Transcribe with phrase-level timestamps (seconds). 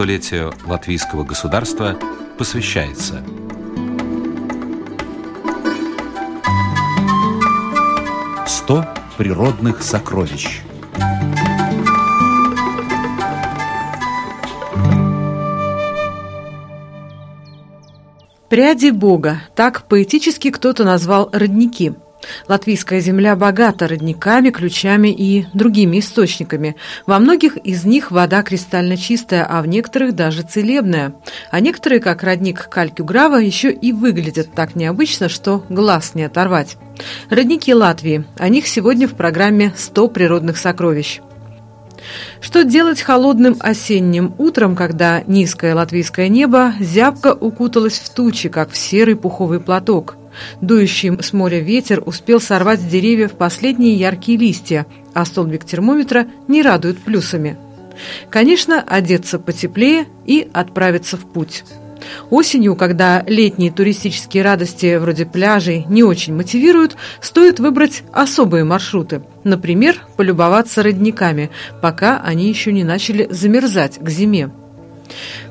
[0.00, 1.94] столетию латвийского государства
[2.38, 3.22] посвящается
[8.46, 8.86] «Сто
[9.18, 10.62] природных сокровищ»
[18.48, 19.42] Пряди Бога.
[19.54, 21.92] Так поэтически кто-то назвал родники.
[22.48, 26.76] Латвийская земля богата родниками, ключами и другими источниками.
[27.06, 31.14] Во многих из них вода кристально чистая, а в некоторых даже целебная.
[31.50, 36.76] А некоторые, как родник Калькюграва, еще и выглядят так необычно, что глаз не оторвать.
[37.30, 38.24] Родники Латвии.
[38.36, 41.20] О них сегодня в программе «100 природных сокровищ».
[42.40, 48.76] Что делать холодным осенним утром, когда низкое латвийское небо зябко укуталось в тучи, как в
[48.76, 50.16] серый пуховый платок?
[50.60, 56.62] Дующий с моря ветер успел сорвать с деревьев последние яркие листья, а столбик термометра не
[56.62, 57.56] радует плюсами.
[58.30, 61.64] Конечно, одеться потеплее и отправиться в путь.
[62.30, 69.22] Осенью, когда летние туристические радости вроде пляжей не очень мотивируют, стоит выбрать особые маршруты.
[69.44, 71.50] Например, полюбоваться родниками,
[71.82, 74.50] пока они еще не начали замерзать к зиме.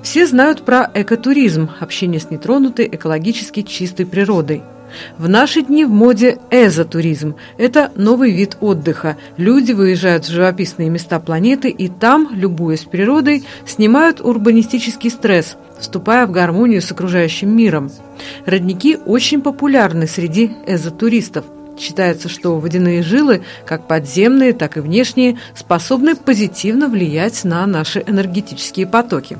[0.01, 4.63] Все знают про экотуризм, общение с нетронутой, экологически чистой природой–
[5.17, 7.35] в наши дни в моде эзотуризм.
[7.57, 9.17] Это новый вид отдыха.
[9.37, 16.31] Люди выезжают в живописные места планеты и там, любуясь природой, снимают урбанистический стресс, вступая в
[16.31, 17.91] гармонию с окружающим миром.
[18.45, 21.45] Родники очень популярны среди эзотуристов.
[21.79, 28.85] Считается, что водяные жилы, как подземные, так и внешние, способны позитивно влиять на наши энергетические
[28.85, 29.37] потоки.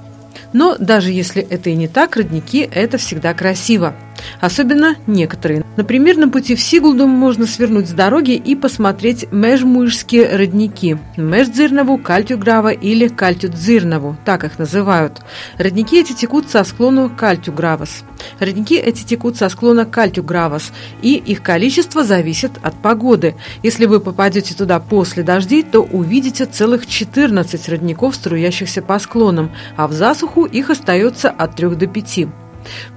[0.54, 3.94] Но даже если это и не так, родники– это всегда красиво.
[4.40, 5.64] Особенно некоторые.
[5.78, 12.70] Например, на пути в Сигулду можно свернуть с дороги и посмотреть межмуйские родники– Междзирнову, Кальтюграва
[12.70, 15.22] или Кальтюдзирнову, так их называют.
[15.58, 18.04] Родники эти текут со склону Кальтюгравас.
[18.40, 20.72] Родники эти текут со склона Кальтюгравас,
[21.02, 23.36] и их количество зависит от погоды.
[23.64, 29.88] Если вы попадете туда после дождей, то увидите целых 14 родников, струящихся по склонам, а
[29.88, 32.28] в засуху их остается от 3 до 5.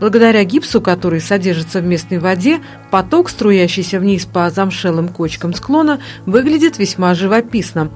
[0.01, 2.61] Благодаря гипсу, который содержится в местной воде,
[2.91, 7.91] поток, струящийся вниз по замшелым кочкам склона, выглядит весьма живописно,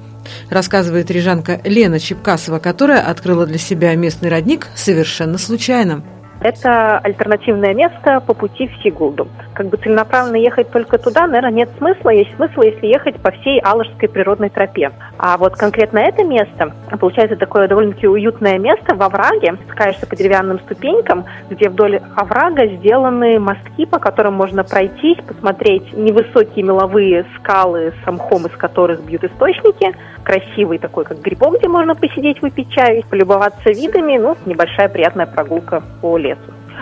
[0.50, 6.02] рассказывает рижанка Лена Чепкасова, которая открыла для себя местный родник совершенно случайно.
[6.40, 9.28] Это альтернативное место по пути в Сигулду.
[9.54, 12.10] Как бы целенаправленно ехать только туда, наверное, нет смысла.
[12.10, 14.92] Есть смысл, если ехать по всей Алажской природной тропе.
[15.18, 19.54] А вот конкретно это место, получается такое довольно-таки уютное место в овраге.
[19.64, 26.64] Спускаешься по деревянным ступенькам, где вдоль оврага сделаны мостки, по которым можно пройтись, посмотреть невысокие
[26.64, 32.70] меловые скалы с из которых бьют источники, красивый такой, как грибок, где можно посидеть, выпить
[32.70, 36.25] чай, полюбоваться видами, ну, небольшая приятная прогулка по лесу.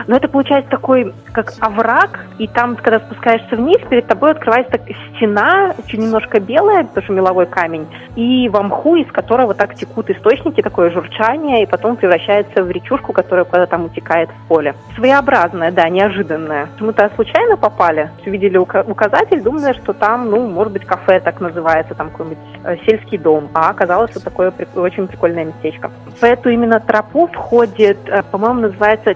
[0.07, 4.83] Но это получается такой, как овраг, и там, когда спускаешься вниз, перед тобой открывается так
[5.17, 10.63] стена, чуть немножко белая, что меловой камень, и в мху, из которого так текут источники,
[10.63, 14.75] такое журчание, и потом превращается в речушку, которая куда-то там утекает в поле.
[14.95, 16.69] Своеобразная, да, неожиданная.
[16.79, 22.11] Мы-то случайно попали, увидели указатель, думали, что там, ну, может быть, кафе так называется, там
[22.11, 25.91] какой-нибудь э, сельский дом, а оказалось, что такое очень прикольное местечко.
[26.21, 29.15] В эту именно тропу входит, э, по-моему, называется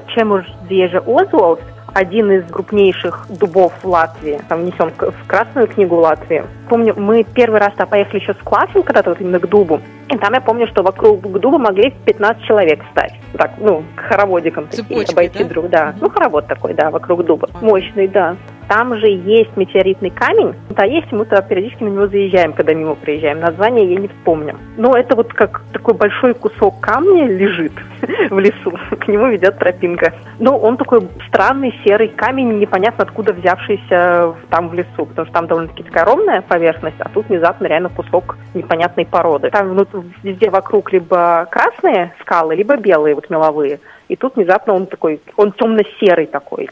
[0.68, 1.60] Вежа Озволд,
[1.98, 6.44] один из крупнейших дубов в Латвии, там внесен в Красную книгу Латвии.
[6.68, 10.32] Помню, мы первый раз поехали еще с классом, когда-то вот именно к дубу, и там
[10.32, 13.14] я помню, что вокруг дуба могли 15 человек встать.
[13.32, 15.50] Так, ну, хороводиком такие, обойти да?
[15.50, 15.94] друг, да.
[16.00, 17.48] Ну, хоровод такой, да, вокруг дуба.
[17.60, 18.36] Мощный, да.
[18.68, 20.54] Там же есть метеоритный камень.
[20.70, 23.40] Да, есть, мы-то периодически на него заезжаем, когда мимо проезжаем.
[23.40, 24.56] Название я не вспомню.
[24.76, 27.72] Но это вот как такой большой кусок камня лежит
[28.30, 28.72] в лесу.
[29.00, 30.12] К нему ведет тропинка.
[30.38, 35.46] Но он такой странный серый камень, непонятно откуда взявшийся там в лесу, потому что там
[35.46, 39.50] довольно-таки такая ровная поверхность, а тут внезапно реально кусок непонятной породы.
[39.50, 39.86] Там ну,
[40.22, 43.80] везде вокруг либо красные скалы, либо белые вот меловые.
[44.08, 46.68] И тут внезапно он такой, он темно-серый такой.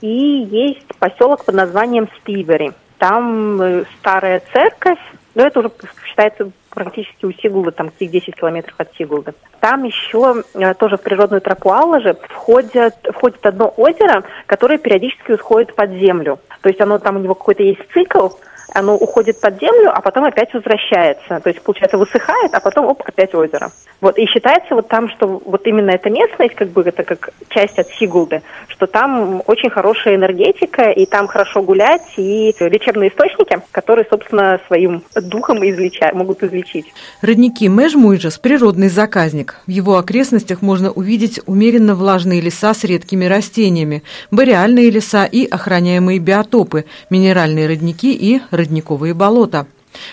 [0.00, 2.72] И есть поселок под названием Стивери.
[2.98, 4.98] Там э, старая церковь,
[5.34, 5.70] но это уже
[6.04, 9.34] считается практически у Сигулды, там каких 10 километров от Сигулды.
[9.60, 15.74] Там еще э, тоже в природную тропу Аллажи входит, входит одно озеро, которое периодически усходит
[15.74, 16.38] под землю.
[16.60, 18.28] То есть оно там у него какой-то есть цикл,
[18.74, 21.40] оно уходит под землю, а потом опять возвращается.
[21.40, 23.70] То есть, получается, высыхает, а потом, оп, опять озеро.
[24.00, 27.78] Вот, и считается вот там, что вот именно эта местность, как бы это как часть
[27.78, 34.06] от Сигулды, что там очень хорошая энергетика, и там хорошо гулять, и лечебные источники, которые,
[34.08, 36.10] собственно, своим духом излеча...
[36.12, 36.86] могут излечить.
[37.22, 39.56] Родники Межмуйжес– природный заказник.
[39.66, 46.18] В его окрестностях можно увидеть умеренно влажные леса с редкими растениями, бореальные леса и охраняемые
[46.18, 49.66] биотопы, минеральные родники и родниковые болота.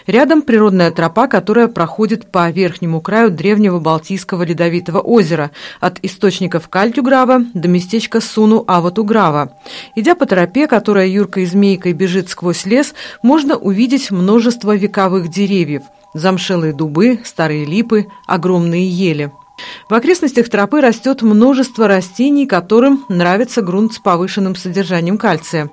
[0.08, 7.42] Рядом природная тропа, которая проходит по верхнему краю древнего Балтийского ледовитого озера, от источников Кальтюграва
[7.54, 9.52] до местечка Суну-Аватуграва.
[9.96, 15.84] Идя по тропе, которая юркой змейкой бежит сквозь лес, можно увидеть множество вековых деревьев–
[16.14, 19.32] замшелые дубы, старые липы, огромные ели–
[19.90, 25.70] в окрестностях тропы растет множество растений, которым нравится грунт с повышенным содержанием кальция.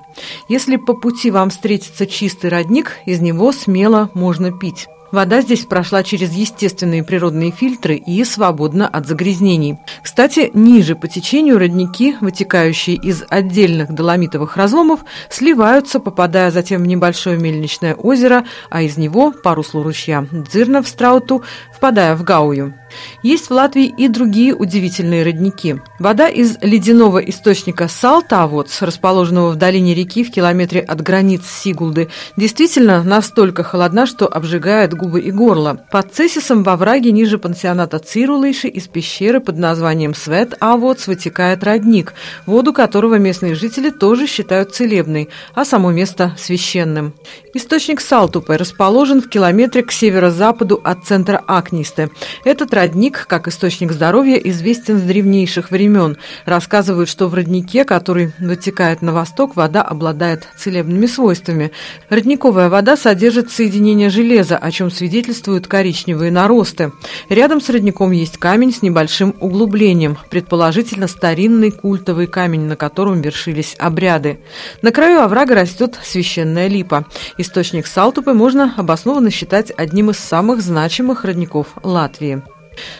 [0.48, 4.86] Если по пути вам встретится чистый родник, из него смело можно пить.
[5.12, 9.76] Вода здесь прошла через естественные природные фильтры и свободна от загрязнений.
[10.02, 17.38] Кстати, ниже по течению родники, вытекающие из отдельных доломитовых разломов, сливаются, попадая затем в небольшое
[17.38, 21.42] мельничное озеро, а из него по руслу ручья Дзирна в Страуту,
[21.76, 22.74] впадая в Гаую.
[23.22, 25.76] Есть в Латвии и другие удивительные родники.
[25.98, 33.02] Вода из ледяного источника Салтавоц, расположенного в долине реки в километре от границ Сигулды, действительно
[33.02, 35.84] настолько холодна, что обжигает губы и горло.
[35.90, 42.14] Под Цесисом во враге ниже пансионата Цирулейши из пещеры под названием Свет Авоц вытекает родник,
[42.46, 47.14] воду которого местные жители тоже считают целебной, а само место священным.
[47.54, 52.10] Источник Салтупы расположен в километре к северо-западу от центра Акнисты.
[52.44, 56.16] Этот родник, как источник здоровья, известен с древнейших времен.
[56.46, 61.70] Рассказывают, что в роднике, который вытекает на восток, вода обладает целебными свойствами.
[62.08, 66.90] Родниковая вода содержит соединение железа, о чем свидетельствуют коричневые наросты.
[67.28, 73.76] Рядом с родником есть камень с небольшим углублением, предположительно старинный культовый камень, на котором вершились
[73.78, 74.40] обряды.
[74.82, 77.06] На краю оврага растет священная липа.
[77.38, 82.42] Источник Салтупы можно обоснованно считать одним из самых значимых родников Латвии.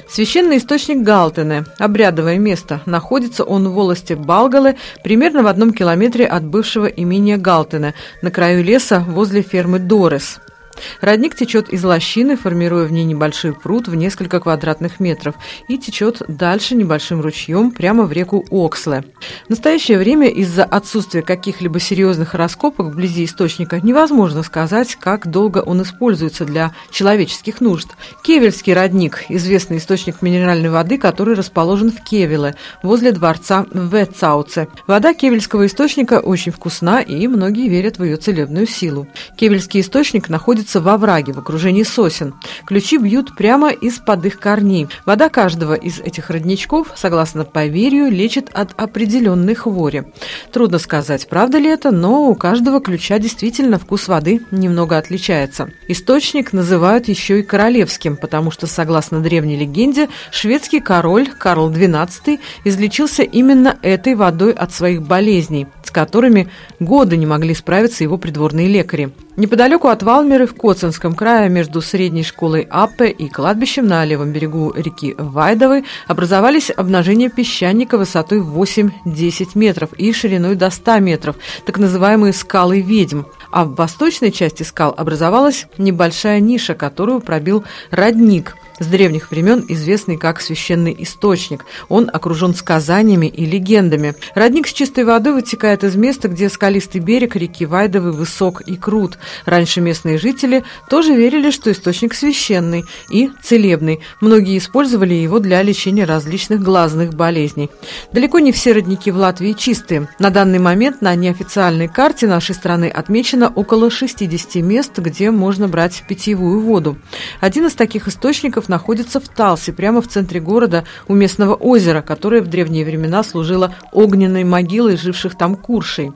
[0.09, 6.45] Священный источник Галтене, обрядовое место, находится он в волости Балгалы, примерно в одном километре от
[6.45, 10.41] бывшего имения Галтене, на краю леса возле фермы Дорес–
[11.01, 15.35] Родник течет из лощины, формируя в ней небольшой пруд в несколько квадратных метров
[15.69, 19.05] и течет дальше небольшим ручьем прямо в реку Оксле.
[19.47, 25.83] В настоящее время из-за отсутствия каких-либо серьезных раскопок вблизи источника невозможно сказать, как долго он
[25.83, 27.89] используется для человеческих нужд.
[28.23, 34.69] Кевельский родник– известный источник минеральной воды, который расположен в Кевеле, возле дворца в Ветцауце.
[34.87, 39.07] Вода кевельского источника очень вкусна, и многие верят в ее целебную силу.
[39.37, 42.35] Кевельский источник находится находится во враге в окружении сосен.
[42.67, 44.89] Ключи бьют прямо из-под их корней.
[45.05, 50.05] Вода каждого из этих родничков, согласно поверью, лечит от определенной хвори.
[50.53, 55.71] Трудно сказать, правда ли это, но у каждого ключа действительно вкус воды немного отличается.
[55.89, 63.23] Источник называют еще и королевским, потому что, согласно древней легенде, шведский король Карл XII излечился
[63.23, 66.49] именно этой водой от своих болезней, которыми
[66.81, 69.13] годы не могли справиться его придворные лекари.
[69.37, 74.73] Неподалеку от Валмеры в Коцинском крае между средней школой Аппе и кладбищем на левом берегу
[74.75, 82.33] реки Вайдовой образовались обнажения песчаника высотой 8-10 метров и шириной до 100 метров, так называемые
[82.33, 83.23] скалы ведьм.
[83.51, 90.17] А в восточной части скал образовалась небольшая ниша, которую пробил родник– с древних времен известный
[90.17, 91.65] как священный источник.
[91.89, 94.15] Он окружен сказаниями и легендами.
[94.35, 99.19] Родник с чистой водой вытекает из места, где скалистый берег реки Вайдовы высок и крут.
[99.45, 104.01] Раньше местные жители тоже верили, что источник священный и целебный.
[104.21, 107.71] Многие использовали его для лечения различных глазных болезней.
[108.13, 110.09] Далеко не все родники в Латвии чистые.
[110.19, 116.05] На данный момент на неофициальной карте нашей страны отмечено около 60 мест, где можно брать
[116.09, 116.97] питьевую воду.
[117.41, 122.41] Один из таких источников находится в Талсе, прямо в центре города, у местного озера, которое
[122.41, 126.13] в древние времена служило огненной могилой живших там куршей.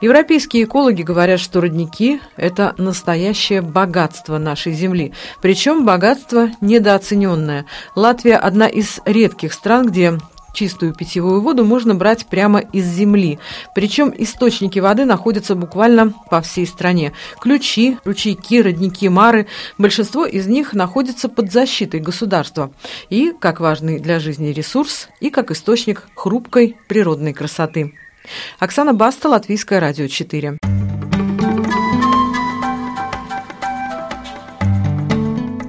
[0.00, 5.12] Европейские экологи говорят, что родники– это настоящее богатство нашей земли.
[5.40, 7.66] Причем богатство недооцененное.
[7.94, 10.18] Латвия– одна из редких стран, где
[10.52, 13.38] Чистую питьевую воду можно брать прямо из земли.
[13.74, 17.12] Причем источники воды находятся буквально по всей стране.
[17.40, 19.46] Ключи, ручейки, родники, мары.
[19.78, 22.70] Большинство из них находятся под защитой государства.
[23.08, 27.94] И как важный для жизни ресурс, и как источник хрупкой природной красоты.
[28.58, 30.58] Оксана Баста, Латвийское радио 4.